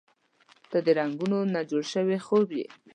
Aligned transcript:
•ته 0.69 0.77
د 0.85 0.87
رنګونو 0.99 1.39
نه 1.53 1.61
جوړ 1.69 1.83
شوی 1.93 2.17
خوب 2.25 2.47
یې. 2.57 2.65